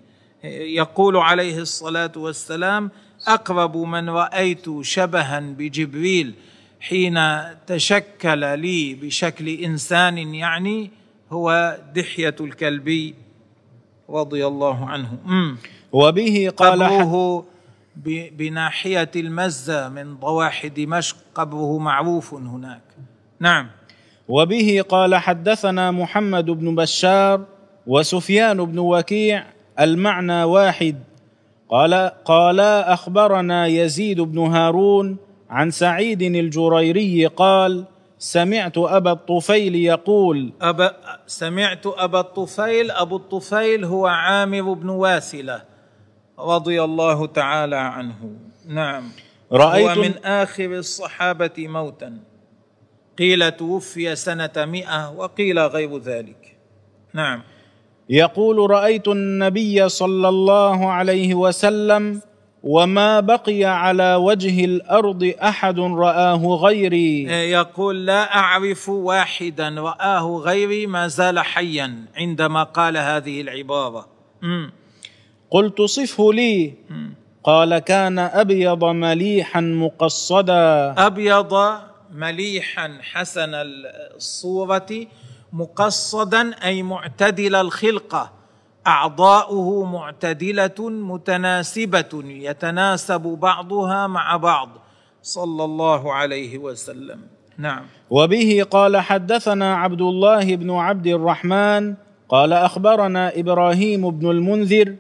يقول 0.77 1.17
عليه 1.17 1.59
الصلاة 1.59 2.11
والسلام 2.17 2.91
أقرب 3.27 3.77
من 3.77 4.09
رأيت 4.09 4.65
شبها 4.81 5.39
بجبريل 5.39 6.33
حين 6.79 7.19
تشكل 7.67 8.59
لي 8.59 8.95
بشكل 8.95 9.49
إنسان 9.49 10.17
يعني 10.17 10.91
هو 11.31 11.77
دحية 11.95 12.35
الكلبي 12.41 13.15
رضي 14.09 14.47
الله 14.47 14.85
عنه. 14.89 15.17
وبه 15.91 16.51
قال 16.57 16.83
قبره 16.83 17.45
بناحية 18.05 19.12
المزة 19.15 19.89
من 19.89 20.15
ضواحي 20.15 20.69
دمشق 20.69 21.15
قبره 21.36 21.77
معروف 21.77 22.33
هناك. 22.33 22.81
نعم. 23.39 23.67
وبه 24.27 24.83
قال 24.89 25.15
حدثنا 25.15 25.91
محمد 25.91 26.45
بن 26.45 26.75
بشار 26.75 27.45
وسفيان 27.88 28.65
بن 28.65 28.79
وكيع 28.79 29.45
المعنى 29.79 30.43
واحد. 30.43 30.95
قال 31.69 32.12
قالا 32.25 32.93
أخبرنا 32.93 33.67
يزيد 33.67 34.21
بن 34.21 34.39
هارون 34.39 35.17
عن 35.49 35.71
سعيد 35.71 36.21
الجريري 36.21 37.25
قال 37.25 37.86
سمعت 38.19 38.77
أبا 38.77 39.12
الطفيل 39.12 39.75
يقول 39.75 40.53
أبا 40.62 40.93
سمعت 41.27 41.86
أبا 41.86 42.19
الطفيل 42.19 42.91
أبو 42.91 43.15
الطفيل 43.15 43.86
هو 43.86 44.07
عامر 44.07 44.73
بن 44.73 44.89
واسلة 44.89 45.62
رضي 46.39 46.84
الله 46.84 47.26
تعالى 47.26 47.76
عنه. 47.76 48.36
نعم. 48.67 49.04
رأيت 49.52 49.97
هو 49.97 50.04
من 50.04 50.13
آخر 50.26 50.65
الصحابة 50.65 51.67
موتا. 51.67 52.17
قيل 53.17 53.52
توفي 53.52 54.15
سنة 54.15 54.52
مئة 54.58 55.12
وقيل 55.12 55.60
غير 55.60 55.97
ذلك. 55.97 56.58
نعم. 57.13 57.41
يقول 58.10 58.71
رأيت 58.71 59.08
النبي 59.08 59.89
صلى 59.89 60.30
الله 60.30 60.91
عليه 60.91 61.36
وسلم 61.36 62.21
وما 62.63 63.19
بقي 63.19 63.63
على 63.63 64.15
وجه 64.15 64.65
الأرض 64.65 65.34
أحد 65.43 65.80
رآه 65.80 66.45
غيري. 66.45 67.23
يقول 67.52 68.06
لا 68.06 68.36
أعرف 68.36 68.89
واحدا 68.89 69.69
رآه 69.69 70.38
غيري 70.38 70.88
ما 70.88 71.08
زال 71.08 71.39
حيا 71.39 72.06
عندما 72.17 72.63
قال 72.63 72.97
هذه 72.97 73.41
العبارة. 73.41 74.08
مم. 74.41 74.71
قلت 75.51 75.81
صفه 75.81 76.33
لي. 76.33 76.73
قال 77.43 77.77
كان 77.79 78.19
أبيض 78.19 78.83
مليحا 78.83 79.62
مقصدا. 79.62 80.95
أبيض 80.97 81.53
مليحا 82.13 82.97
حسن 83.01 83.51
الصورة 84.15 84.88
مقصدا 85.53 86.51
أي 86.63 86.83
معتدل 86.83 87.55
الخلقة 87.55 88.31
أعضاؤه 88.88 89.86
معتدلة 89.86 90.89
متناسبة 90.89 92.23
يتناسب 92.23 93.21
بعضها 93.21 94.07
مع 94.07 94.38
بعض. 94.38 94.69
صلى 95.21 95.63
الله 95.63 96.13
عليه 96.13 96.57
وسلم. 96.57 97.19
نعم. 97.57 97.86
وبه 98.10 98.65
قال 98.71 98.97
حدثنا 98.97 99.75
عبد 99.75 100.01
الله 100.01 100.55
بن 100.55 100.71
عبد 100.71 101.07
الرحمن 101.07 101.95
قال 102.29 102.53
أخبرنا 102.53 103.39
إبراهيم 103.39 104.10
بن 104.10 104.29
المنذر 104.29 104.95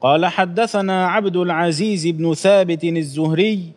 قال 0.00 0.26
حدثنا 0.26 1.06
عبد 1.06 1.36
العزيز 1.36 2.06
بن 2.06 2.34
ثابت 2.34 2.84
الزهري 2.84 3.72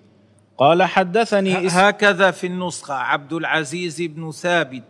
قال 0.58 0.84
حدثني. 0.84 1.68
هكذا 1.68 2.32
في 2.32 2.48
النسخة 2.48 2.94
عبد 2.94 3.34
العزيز 3.34 4.02
بن 4.02 4.32
ثابت 4.32 4.84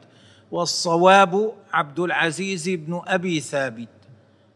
والصواب 0.51 1.51
عبد 1.73 1.99
العزيز 1.99 2.69
بن 2.69 3.01
أبي 3.07 3.39
ثابت 3.39 3.87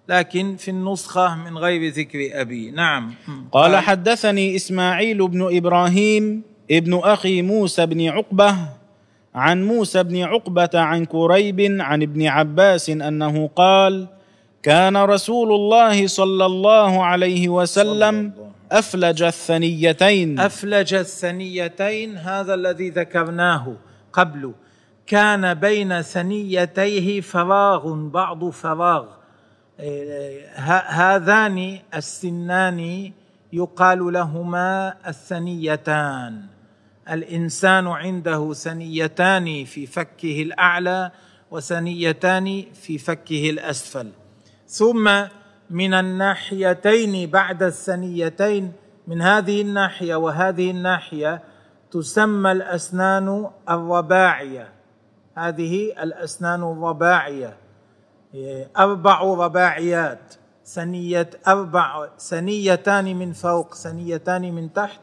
لكن 0.10 0.56
في 0.56 0.72
النسخة 0.72 1.36
من 1.36 1.58
غير 1.58 1.94
ذكر 1.94 2.42
أبي. 2.42 2.72
نعم. 2.72 3.14
قال. 3.52 3.76
حدثني 3.76 4.56
إسماعيل 4.56 5.28
بن 5.28 5.58
إبراهيم 5.58 6.42
ابن 6.72 7.00
أخي 7.04 7.42
موسى 7.42 7.86
بن 7.86 8.08
عقبة 8.08 8.56
عن 9.36 9.68
موسى 9.68 10.04
بن 10.04 10.22
عقبة 10.22 10.70
عن 10.74 11.06
كريب 11.06 11.78
عن 11.80 12.02
ابن 12.02 12.28
عباس 12.28 12.90
أنه 12.90 13.50
قال 13.56 14.08
كان 14.64 14.98
رسول 14.98 15.52
الله 15.52 16.08
صلى 16.08 16.46
الله 16.46 17.04
عليه 17.04 17.50
وسلم 17.50 18.34
أفلج 18.72 19.24
الثنيتين. 19.24 20.40
أفلج 20.40 20.94
الثنيتين 20.94 22.18
هذا 22.18 22.54
الذي 22.54 22.90
ذكرناه 22.90 23.76
قبل. 24.14 24.54
كان 25.08 25.54
بين 25.54 26.02
ثنيتيه 26.02 27.22
فراغ 27.22 27.94
بعض 27.94 28.50
فراغ. 28.50 29.06
إيه، 29.80 30.48
هذان 30.88 31.80
السنان 31.96 33.12
يقال 33.54 34.14
لهما 34.14 34.94
الثنيتان. 35.08 36.42
الإنسان 37.10 37.88
عنده 37.88 38.54
ثنيتان 38.54 39.66
في 39.66 39.86
فكه 39.86 40.42
الأعلى 40.42 41.12
وثنيتان 41.52 42.64
في 42.74 42.98
فكه 42.98 43.50
الأسفل. 43.50 44.08
ثم 44.74 45.26
من 45.70 45.94
الناحيتين 45.94 47.30
بعد 47.30 47.64
الثنيتين 47.64 48.74
من 49.08 49.22
هذه 49.22 49.62
الناحية 49.62 50.16
وهذه 50.16 50.72
الناحية 50.72 51.42
تسمى 51.92 52.52
الأسنان 52.52 53.50
الرباعية. 53.70 54.70
هذه 55.38 56.04
الأسنان 56.04 56.64
الرباعية. 56.64 57.58
أربع 58.78 59.22
رباعيات. 59.22 60.34
ثنية 60.66 61.30
أربع 61.48 62.10
ثنيتان 62.18 63.16
من 63.16 63.34
فوق 63.34 63.76
ثنيتان 63.76 64.54
من 64.54 64.74
تحت 64.74 65.00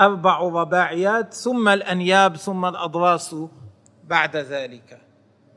أربع 0.00 0.38
رباعيات. 0.40 1.34
ثم 1.34 1.68
الأنياب 1.68 2.36
ثم 2.36 2.64
الأضراس 2.64 3.36
بعد 4.04 4.36
ذلك. 4.36 5.00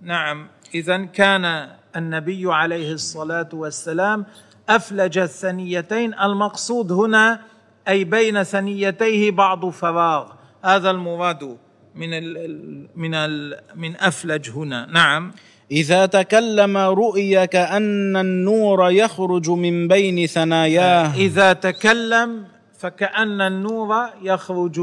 نعم 0.01 0.47
إذا 0.75 1.05
كان 1.05 1.75
النبي 1.95 2.53
عليه 2.53 2.93
الصلاة 2.93 3.49
والسلام 3.53 4.25
أفلج 4.69 5.17
الثنيتين 5.17 6.13
المقصود 6.13 6.91
هنا 6.91 7.39
أي 7.87 8.03
بين 8.03 8.43
ثنيتيه 8.43 9.31
بعض 9.31 9.69
فراغ. 9.69 10.31
هذا 10.63 10.89
المراد 10.89 11.57
من 11.95 12.13
ال 12.13 12.87
من 12.95 13.13
ال 13.13 13.59
من 13.75 13.95
أفلج 13.95 14.49
هنا. 14.49 14.87
نعم. 14.91 15.31
إذا 15.71 16.05
تكلم 16.05 16.77
رؤي 16.77 17.47
كان 17.47 18.17
النور 18.17 18.91
يخرج 18.91 19.49
من 19.49 19.87
بين 19.87 20.27
ثناياه. 20.27 21.15
إذا 21.15 21.53
تكلم 21.53 22.45
فكأن 22.79 23.41
النور 23.41 24.09
يخرج 24.21 24.81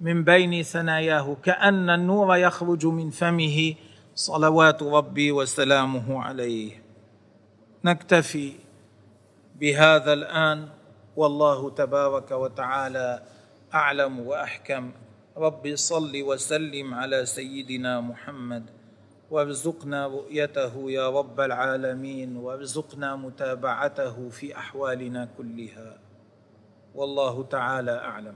من 0.00 0.24
بين 0.24 0.62
ثناياه 0.62 1.36
كأن 1.42 1.90
النور 1.90 2.36
يخرج 2.36 2.86
من 2.86 3.10
فمه. 3.10 3.74
صلوات 4.16 4.82
ربي 4.82 5.32
وسلامه 5.32 6.22
عليه. 6.22 6.82
نكتفي 7.84 8.52
بهذا 9.60 10.12
الآن. 10.12 10.68
والله 11.16 11.70
تبارك 11.70 12.30
وتعالى 12.30 13.22
أعلم 13.74 14.20
وأحكم. 14.20 14.90
رب 15.36 15.74
صل 15.74 16.22
وسلم 16.22 16.94
على 16.94 17.26
سيدنا 17.26 18.00
محمد. 18.00 18.64
وارزقنا 19.30 20.06
رؤيته 20.06 20.90
يا 20.90 21.10
رب 21.10 21.40
العالمين. 21.40 22.36
وارزقنا 22.36 23.16
متابعته 23.16 24.28
في 24.28 24.56
أحوالنا 24.56 25.28
كلها. 25.38 25.98
والله 26.94 27.42
تعالى 27.42 27.92
أعلم. 27.92 28.34